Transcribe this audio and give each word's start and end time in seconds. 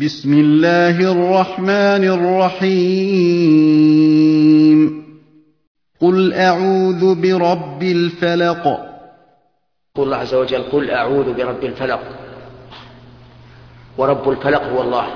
بسم 0.00 0.32
الله 0.32 1.12
الرحمن 1.12 2.04
الرحيم. 2.04 3.18
قل 6.00 6.32
أعوذ 6.32 7.14
برب 7.22 7.82
الفلق. 7.82 8.64
قل 9.94 10.02
الله 10.02 10.16
عز 10.16 10.34
وجل 10.34 10.62
قل 10.62 10.90
أعوذ 10.90 11.34
برب 11.34 11.64
الفلق. 11.64 12.00
ورب 13.98 14.30
الفلق 14.30 14.62
هو 14.62 14.82
الله. 14.82 15.06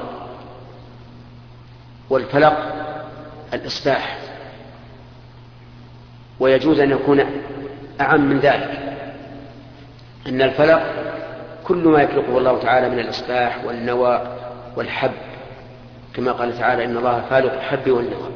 والفلق 2.10 2.56
الإصباح. 3.54 4.18
ويجوز 6.40 6.80
أن 6.80 6.90
يكون 6.90 7.20
أعم 8.00 8.28
من 8.30 8.38
ذلك. 8.38 8.98
أن 10.26 10.42
الفلق 10.42 10.82
كل 11.64 11.76
ما 11.76 12.02
يخلقه 12.02 12.38
الله 12.38 12.58
تعالى 12.62 12.90
من 12.90 12.98
الإصباح 12.98 13.64
والنوى 13.64 14.41
والحب 14.76 15.12
كما 16.14 16.32
قال 16.32 16.58
تعالى 16.58 16.84
إن 16.84 16.96
الله 16.96 17.20
فالق 17.30 17.52
الحب 17.52 17.90
والنوى 17.90 18.30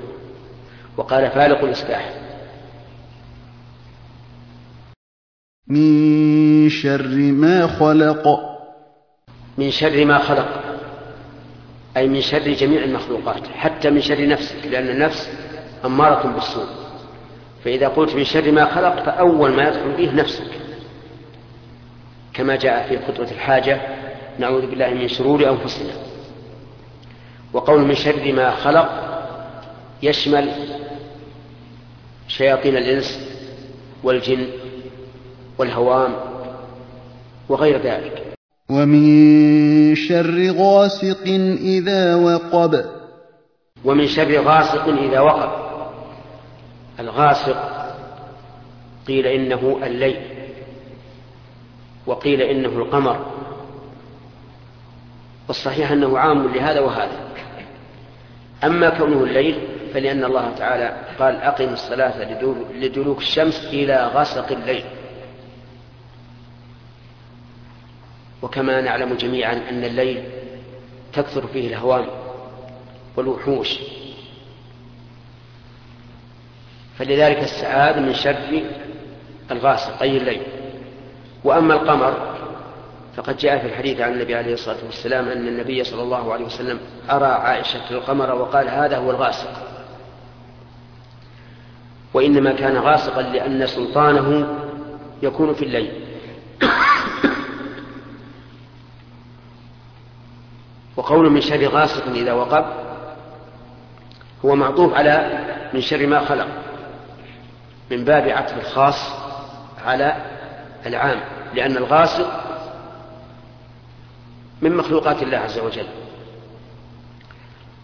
وقال 0.96 1.30
فالق 1.30 1.64
الإصباح 1.64 2.10
من 5.68 6.68
شر 6.68 7.16
ما 7.16 7.66
خلق. 7.66 8.40
من 9.58 9.70
شر 9.70 10.04
ما 10.04 10.18
خلق 10.18 10.62
أي 11.96 12.08
من 12.08 12.20
شر 12.20 12.52
جميع 12.52 12.84
المخلوقات 12.84 13.48
حتى 13.48 13.90
من 13.90 14.00
شر 14.00 14.28
نفسك 14.28 14.66
لأن 14.66 14.88
النفس 14.88 15.30
أمارة 15.84 16.26
بالسوء. 16.26 16.66
فإذا 17.64 17.88
قلت 17.88 18.14
من 18.14 18.24
شر 18.24 18.52
ما 18.52 18.64
خلق 18.64 19.02
فأول 19.02 19.50
ما 19.50 19.68
يدخل 19.68 19.96
به 19.96 20.14
نفسك. 20.14 20.50
كما 22.34 22.56
جاء 22.56 22.88
في 22.88 22.98
خطبة 23.06 23.30
الحاجة 23.30 23.80
نعوذ 24.38 24.66
بالله 24.66 24.94
من 24.94 25.08
شرور 25.08 25.50
أنفسنا. 25.50 26.05
وقول 27.52 27.80
من 27.80 27.94
شر 27.94 28.32
ما 28.32 28.50
خلق 28.50 28.88
يشمل 30.02 30.50
شياطين 32.28 32.76
الإنس 32.76 33.20
والجن 34.02 34.46
والهوام 35.58 36.14
وغير 37.48 37.82
ذلك. 37.82 38.22
ومن 38.70 39.94
شر 39.94 40.50
غاسق 40.50 41.26
إذا 41.60 42.14
وقب. 42.14 42.84
ومن 43.84 44.06
شر 44.06 44.40
غاسق 44.40 44.88
إذا 44.88 45.20
وقب. 45.20 45.50
الغاسق 47.00 47.56
قيل 49.06 49.26
إنه 49.26 49.80
الليل 49.82 50.20
وقيل 52.06 52.42
إنه 52.42 52.68
القمر. 52.68 53.26
والصحيح 55.48 55.90
أنه 55.90 56.18
عام 56.18 56.54
لهذا 56.54 56.80
وهذا. 56.80 57.25
أما 58.66 58.90
كونه 58.90 59.24
الليل 59.24 59.58
فلأن 59.94 60.24
الله 60.24 60.54
تعالى 60.58 60.96
قال 61.18 61.36
أقم 61.36 61.72
الصلاة 61.72 62.32
لدلوك 62.74 63.18
الشمس 63.18 63.64
إلى 63.64 64.10
غسق 64.14 64.52
الليل. 64.52 64.84
وكما 68.42 68.80
نعلم 68.80 69.14
جميعا 69.14 69.52
أن 69.70 69.84
الليل 69.84 70.24
تكثر 71.12 71.46
فيه 71.46 71.68
الهوام 71.68 72.06
والوحوش. 73.16 73.78
فلذلك 76.98 77.38
السعادة 77.38 78.00
من 78.00 78.14
شر 78.14 78.62
الغاسق 79.50 80.02
أي 80.02 80.16
الليل. 80.16 80.42
وأما 81.44 81.74
القمر 81.74 82.35
فقد 83.16 83.36
جاء 83.36 83.58
في 83.58 83.66
الحديث 83.66 84.00
عن 84.00 84.12
النبي 84.12 84.34
عليه 84.34 84.54
الصلاة 84.54 84.76
والسلام 84.86 85.28
أن 85.28 85.48
النبي 85.48 85.84
صلى 85.84 86.02
الله 86.02 86.32
عليه 86.32 86.44
وسلم 86.44 86.80
أرى 87.10 87.26
عائشة 87.26 87.90
القمر 87.90 88.34
وقال 88.34 88.68
هذا 88.68 88.98
هو 88.98 89.10
الغاسق. 89.10 89.50
وإنما 92.14 92.52
كان 92.52 92.76
غاسقا 92.76 93.22
لأن 93.22 93.66
سلطانه 93.66 94.46
يكون 95.22 95.54
في 95.54 95.64
الليل. 95.64 96.06
وقول 100.96 101.30
من 101.30 101.40
شر 101.40 101.68
غاسق 101.68 102.06
إذا 102.06 102.32
وقب 102.32 102.64
هو 104.44 104.56
معطوف 104.56 104.94
على 104.94 105.44
من 105.74 105.80
شر 105.80 106.06
ما 106.06 106.24
خلق 106.24 106.46
من 107.90 108.04
باب 108.04 108.28
عطف 108.28 108.58
الخاص 108.58 109.10
على 109.86 110.16
العام 110.86 111.20
لأن 111.54 111.76
الغاسق 111.76 112.45
من 114.62 114.76
مخلوقات 114.76 115.22
الله 115.22 115.38
عز 115.38 115.58
وجل. 115.58 115.86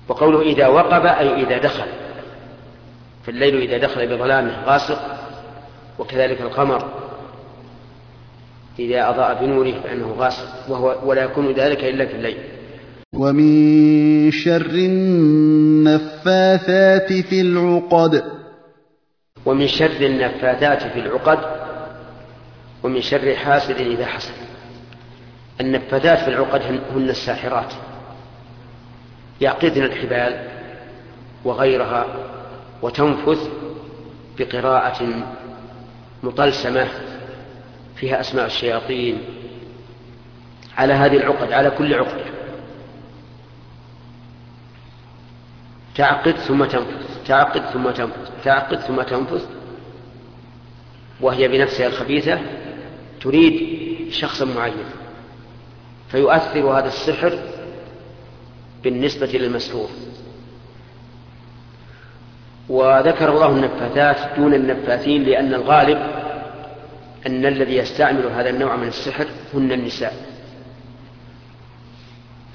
وقوله 0.09 0.41
إذا 0.41 0.66
وقب 0.66 1.06
أي 1.06 1.43
إذا 1.43 1.59
دخل. 1.59 1.87
فالليل 3.27 3.62
إذا 3.62 3.78
دخل 3.78 4.06
بظلامه 4.06 4.65
غاسق 4.65 4.99
وكذلك 5.99 6.41
القمر 6.41 6.88
إذا 8.78 9.11
أضاء 9.11 9.44
بنوره 9.44 9.81
فإنه 9.84 10.15
غاسق 10.19 10.71
وهو 10.71 10.97
ولا 11.05 11.22
يكون 11.22 11.53
ذلك 11.53 11.84
إلا 11.84 12.06
في 12.06 12.15
الليل. 12.15 12.38
ومن 13.15 14.31
شر 14.31 14.71
النفاثات 15.81 16.32
في 17.12 17.41
العقد. 17.41 18.25
ومن 19.47 19.66
شر 19.66 20.00
النفاثات 20.00 20.82
في 20.82 20.99
العقد 20.99 21.38
ومن 22.82 23.00
شر 23.00 23.34
حاسد 23.34 23.77
إذا 23.77 24.06
حسد. 24.06 24.51
النفاثات 25.60 26.18
في 26.18 26.28
العقد 26.28 26.62
هن 26.94 27.08
الساحرات. 27.10 27.72
يعقدن 29.40 29.82
الحبال 29.82 30.48
وغيرها 31.44 32.06
وتنفث 32.82 33.48
بقراءة 34.38 35.24
مطلسمة 36.22 36.88
فيها 37.96 38.20
أسماء 38.20 38.46
الشياطين 38.46 39.18
على 40.76 40.92
هذه 40.92 41.16
العقد 41.16 41.52
على 41.52 41.70
كل 41.70 41.94
عقدة 41.94 42.24
تعقد 45.94 46.36
ثم 46.36 46.64
تنفث 46.64 47.26
تعقد 47.26 47.62
ثم 47.62 47.90
تنفث 47.90 48.44
تعقد 48.44 48.80
ثم 48.80 49.02
تنفث 49.02 49.46
وهي 51.20 51.48
بنفسها 51.48 51.86
الخبيثة 51.86 52.40
تريد 53.20 53.82
شخصا 54.12 54.44
معين 54.44 54.84
فيؤثر 56.12 56.78
هذا 56.78 56.89
السحر 56.89 57.39
بالنسبة 58.83 59.27
للمسحور. 59.27 59.89
وذكر 62.69 63.28
الله 63.28 63.49
النفاثات 63.49 64.39
دون 64.39 64.55
النفاثين 64.55 65.25
لأن 65.25 65.55
الغالب 65.55 65.99
أن 67.27 67.47
الذي 67.47 67.77
يستعمل 67.77 68.27
هذا 68.27 68.50
النوع 68.50 68.77
من 68.77 68.89
السحر 68.89 69.27
هن 69.55 69.73
النساء. 69.73 70.15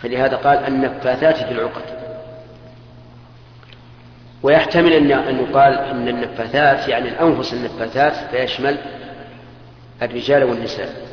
فلهذا 0.02 0.36
قال 0.36 0.58
النفاثات 0.58 1.38
في 1.38 1.52
العقد. 1.52 1.98
ويحتمل 4.44 4.94
أن 4.94 5.40
يقال 5.40 5.74
إن 5.74 6.08
النفاثات 6.08 6.88
يعني 6.88 7.10
الأنفس 7.10 7.54
النفاثات 7.54 8.14
فيشمل 8.32 8.78
الرجال 10.02 10.44
والنساء. 10.44 11.07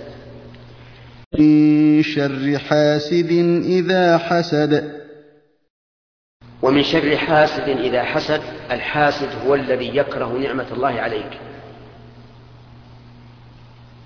من 1.39 2.03
شر 2.03 2.59
حاسد 2.59 3.33
إذا 3.65 4.19
حسد. 4.19 5.01
ومن 6.63 6.83
شر 6.83 7.17
حاسد 7.17 7.69
إذا 7.69 8.03
حسد 8.03 8.41
الحاسد 8.71 9.29
هو 9.47 9.55
الذي 9.55 9.97
يكره 9.97 10.39
نعمة 10.39 10.67
الله 10.73 11.01
عليك. 11.01 11.41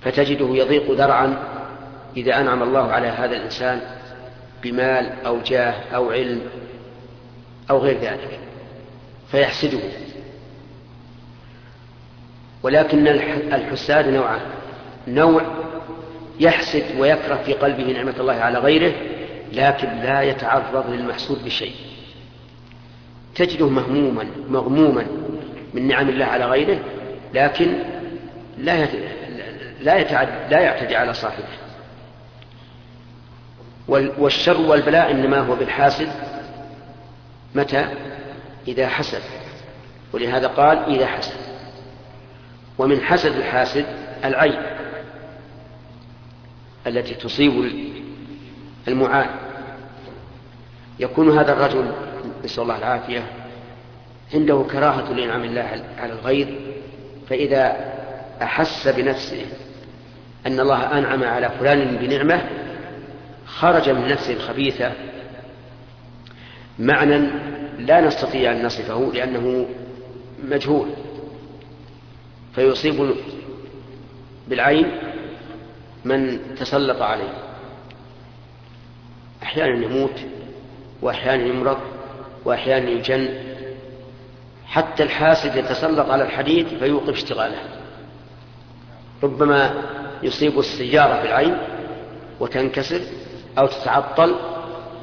فتجده 0.00 0.48
يضيق 0.54 0.90
ذرعا 0.90 1.36
إذا 2.16 2.40
أنعم 2.40 2.62
الله 2.62 2.92
على 2.92 3.06
هذا 3.06 3.36
الإنسان 3.36 3.80
بمال 4.62 5.12
أو 5.26 5.40
جاه 5.40 5.74
أو 5.94 6.10
علم 6.10 6.40
أو 7.70 7.78
غير 7.78 8.00
ذلك 8.00 8.38
فيحسده. 9.30 9.80
ولكن 12.62 13.06
الحساد 13.52 14.08
نوعان 14.08 14.40
نوع 15.08 15.57
يحسد 16.40 16.84
ويكره 16.98 17.42
في 17.46 17.52
قلبه 17.52 17.92
نعمة 17.92 18.14
الله 18.20 18.34
على 18.34 18.58
غيره 18.58 18.92
لكن 19.52 19.88
لا 19.88 20.22
يتعرض 20.22 20.90
للمحسود 20.90 21.44
بشيء. 21.44 21.74
تجده 23.34 23.68
مهموما 23.68 24.26
مغموما 24.48 25.06
من 25.74 25.88
نعم 25.88 26.08
الله 26.08 26.24
على 26.24 26.44
غيره 26.44 26.78
لكن 27.34 27.78
لا 28.58 28.86
لا 29.80 29.96
يتعد 29.98 30.28
لا 30.50 30.60
يعتدي 30.60 30.96
على 30.96 31.14
صاحبه. 31.14 31.44
والشر 34.18 34.60
والبلاء 34.60 35.10
إنما 35.10 35.38
هو 35.38 35.54
بالحاسد. 35.54 36.08
متى؟ 37.54 37.86
إذا 38.68 38.88
حسد. 38.88 39.22
ولهذا 40.12 40.46
قال 40.46 40.78
إذا 40.78 41.06
حسد. 41.06 41.36
ومن 42.78 43.00
حسد 43.00 43.36
الحاسد 43.36 43.84
العين. 44.24 44.67
التي 46.88 47.14
تصيب 47.14 47.72
المعان. 48.88 49.30
يكون 51.00 51.38
هذا 51.38 51.52
الرجل 51.52 51.92
نسأل 52.44 52.62
الله 52.62 52.78
العافية 52.78 53.26
عنده 54.34 54.66
كراهة 54.70 55.12
لإنعام 55.12 55.44
الله 55.44 55.84
على 55.98 56.12
الغير 56.12 56.60
فإذا 57.28 57.76
أحس 58.42 58.88
بنفسه 58.88 59.46
أن 60.46 60.60
الله 60.60 60.98
أنعم 60.98 61.24
على 61.24 61.50
فلان 61.60 61.96
بنعمة 61.96 62.42
خرج 63.46 63.90
من 63.90 64.08
نفسه 64.08 64.32
الخبيثة. 64.32 64.92
معنى 66.78 67.28
لا 67.78 68.00
نستطيع 68.00 68.52
أن 68.52 68.66
نصفه 68.66 69.10
لأنه 69.14 69.66
مجهول. 70.44 70.88
فيصيب 72.54 73.14
بالعين 74.48 74.86
من 76.04 76.40
تسلط 76.58 77.02
عليه. 77.02 77.32
أحيانا 79.42 79.84
يموت 79.84 80.20
وأحيانا 81.02 81.46
يمرض 81.46 81.78
وأحيانا 82.44 82.90
يجن. 82.90 83.28
حتى 84.66 85.02
الحاسد 85.02 85.56
يتسلط 85.56 86.10
على 86.10 86.24
الحديد 86.24 86.66
فيوقف 86.68 87.08
اشتغاله. 87.08 87.58
ربما 89.22 89.74
يصيب 90.22 90.58
السيارة 90.58 91.22
بالعين 91.22 91.58
وتنكسر 92.40 93.00
أو 93.58 93.66
تتعطل 93.66 94.36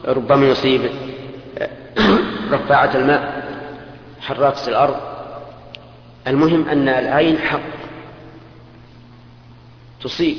ربما 0.06 0.48
يصيب 0.48 0.82
رفاعة 2.52 2.96
الماء 2.96 3.46
حراقة 4.22 4.68
الأرض. 4.68 4.96
المهم 6.28 6.70
أن 6.70 6.90
العين 6.90 7.38
حق 7.38 7.60
تصيب. 10.02 10.38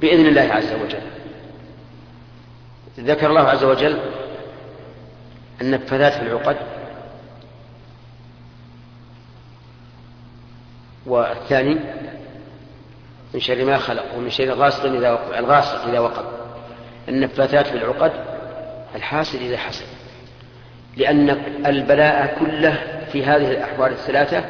بإذن 0.00 0.26
الله 0.26 0.54
عز 0.54 0.72
وجل. 0.72 1.02
ذكر 2.98 3.30
الله 3.30 3.40
عز 3.40 3.64
وجل 3.64 3.98
النفاذات 5.60 6.12
في 6.12 6.22
العقد 6.22 6.56
والثاني 11.06 11.78
من 13.34 13.40
شر 13.40 13.64
ما 13.64 13.78
خلق 13.78 14.04
ومن 14.16 14.30
شر 14.30 14.50
غاسق 14.50 14.84
إذا 14.84 15.12
وقب 15.12 15.32
الغاسق 15.32 15.88
إذا 15.88 15.98
وقب. 15.98 16.24
النفاثات 17.08 17.66
في 17.66 17.74
العقد 17.74 18.12
الحاسد 18.94 19.42
إذا 19.42 19.56
حسد 19.56 19.86
لأن 20.96 21.30
البلاء 21.66 22.36
كله 22.38 23.02
في 23.12 23.24
هذه 23.24 23.50
الأحوال 23.50 23.92
الثلاثة 23.92 24.44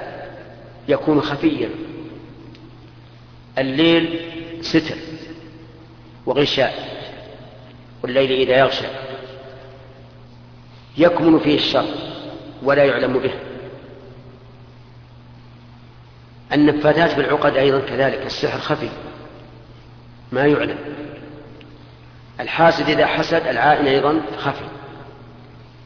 يكون 0.88 1.20
خفيا. 1.20 1.69
الليل 3.58 4.20
ستر. 4.61 4.96
وغشاء 6.26 6.75
والليل 8.03 8.32
إذا 8.32 8.59
يغشى. 8.59 8.87
يكمن 10.99 11.38
فيه 11.38 11.56
الشر 11.56 11.87
ولا 12.62 12.85
يعلم 12.85 13.19
به. 13.19 13.32
النفاذات 16.53 17.17
بالعقد 17.17 17.56
أيضا 17.56 17.81
كذلك 17.81 18.26
السحر 18.26 18.59
خفي 18.59 18.88
ما 20.32 20.47
يعلم. 20.47 20.79
الحاسد 22.41 22.88
إذا 22.88 23.06
حسد 23.06 23.47
العائن 23.47 23.87
أيضا 23.87 24.20
خفي. 24.38 24.65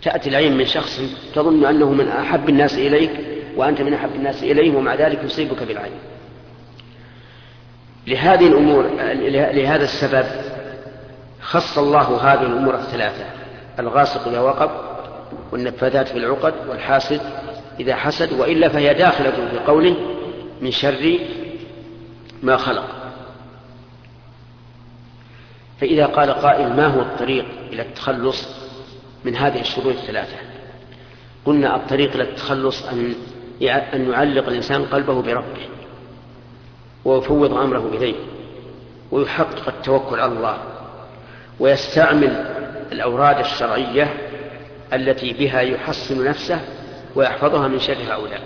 تأتي 0.02 0.28
العين 0.30 0.56
من 0.56 0.66
شخص 0.66 1.00
تظن 1.34 1.64
أنه 1.64 1.90
من 1.90 2.08
أحب 2.08 2.48
الناس 2.48 2.74
إليك 2.74 3.10
وأنت 3.56 3.80
من 3.80 3.94
أحب 3.94 4.14
الناس 4.14 4.42
إليه 4.42 4.76
ومع 4.76 4.94
ذلك 4.94 5.24
يصيبك 5.24 5.62
بالعين. 5.62 5.92
لهذه 8.08 8.46
الأمور 8.46 8.90
لهذا 9.52 9.84
السبب 9.84 10.26
خص 11.40 11.78
الله 11.78 12.32
هذه 12.32 12.42
الأمور 12.42 12.74
الثلاثة 12.74 13.24
الغاسق 13.78 14.28
إذا 14.28 14.40
وقب 14.40 14.70
والنفاذات 15.52 16.08
في 16.08 16.18
العقد 16.18 16.54
والحاسد 16.68 17.20
إذا 17.80 17.96
حسد 17.96 18.32
وإلا 18.32 18.68
فهي 18.68 18.94
داخلة 18.94 19.48
في 19.50 19.58
قوله 19.58 19.96
من 20.60 20.70
شر 20.70 21.18
ما 22.42 22.56
خلق. 22.56 22.84
فإذا 25.80 26.06
قال 26.06 26.30
قائل 26.30 26.76
ما 26.76 26.86
هو 26.86 27.00
الطريق 27.00 27.44
إلى 27.72 27.82
التخلص 27.82 28.48
من 29.24 29.36
هذه 29.36 29.60
الشرور 29.60 29.92
الثلاثة؟ 29.92 30.36
قلنا 31.44 31.76
الطريق 31.76 32.14
إلى 32.14 32.22
التخلص 32.22 32.86
أن 32.86 33.14
أن 33.94 34.10
يعلق 34.10 34.48
الإنسان 34.48 34.84
قلبه 34.84 35.22
بربه. 35.22 35.68
ويفوض 37.04 37.54
أمره 37.54 37.90
إليه 37.94 38.14
ويحقق 39.10 39.68
التوكل 39.68 40.20
على 40.20 40.32
الله 40.32 40.58
ويستعمل 41.60 42.30
الأوراد 42.92 43.38
الشرعية 43.38 44.14
التي 44.92 45.32
بها 45.32 45.60
يحصن 45.60 46.24
نفسه 46.24 46.60
ويحفظها 47.14 47.68
من 47.68 47.80
شر 47.80 47.96
هؤلاء. 48.08 48.42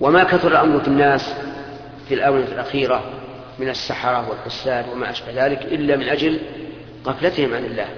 وما 0.00 0.24
كثر 0.24 0.48
الأمر 0.48 0.80
في 0.80 0.88
الناس 0.88 1.34
في 2.08 2.14
الآونة 2.14 2.46
الأخيرة 2.46 3.04
من 3.58 3.68
السحرة 3.68 4.28
والحساد 4.30 4.88
وما 4.92 5.10
أشبه 5.10 5.46
ذلك 5.46 5.62
إلا 5.62 5.96
من 5.96 6.08
أجل 6.08 6.40
غفلتهم 7.06 7.54
عن 7.54 7.64
الله 7.64 7.88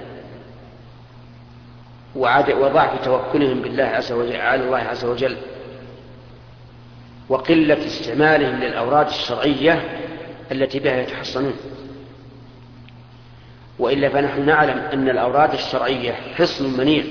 وضعف 2.55 3.05
توكلهم 3.05 3.61
بالله 3.61 3.83
عز 3.83 4.11
وجل 4.11 4.35
على 4.35 4.63
الله 4.63 4.77
عز 4.77 5.05
وجل. 5.05 5.37
وقلة 7.29 7.85
استعمالهم 7.85 8.59
للأوراد 8.59 9.07
الشرعية 9.07 9.99
التي 10.51 10.79
بها 10.79 11.01
يتحصنون. 11.01 11.53
وإلا 13.79 14.09
فنحن 14.09 14.45
نعلم 14.45 14.77
أن 14.77 15.09
الأوراد 15.09 15.53
الشرعية 15.53 16.11
حصن 16.11 16.77
منيع 16.77 17.03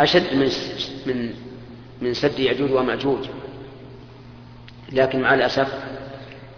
أشد 0.00 0.34
من 0.34 0.48
من 1.06 1.34
من 2.00 2.14
سد 2.14 2.38
يأجوج 2.38 2.72
ومأجوج. 2.72 3.28
لكن 4.92 5.20
مع 5.20 5.34
الأسف 5.34 5.74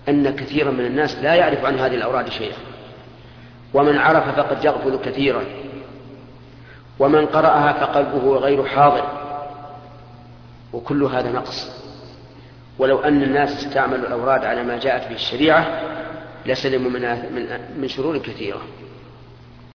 أن 0.09 0.37
كثيرا 0.37 0.71
من 0.71 0.87
الناس 0.87 1.17
لا 1.17 1.35
يعرف 1.35 1.65
عن 1.65 1.79
هذه 1.79 1.95
الأوراد 1.95 2.29
شيئا. 2.29 2.57
ومن 3.75 3.99
عرف 3.99 4.37
فقد 4.37 4.65
يغفل 4.65 4.99
كثيرا. 5.05 5.45
ومن 6.99 7.27
قرأها 7.27 7.73
فقلبه 7.73 8.37
غير 8.37 8.65
حاضر. 8.65 9.05
وكل 10.73 11.03
هذا 11.03 11.33
نقص. 11.33 11.82
ولو 12.79 12.99
أن 12.99 13.23
الناس 13.23 13.67
استعملوا 13.67 14.07
الأوراد 14.07 14.45
على 14.45 14.63
ما 14.63 14.79
جاءت 14.79 15.09
به 15.09 15.15
الشريعة 15.15 15.81
لسلموا 16.47 16.91
من 16.91 17.61
من 17.81 17.89
شرور 17.89 18.19
كثيرة. 18.19 18.63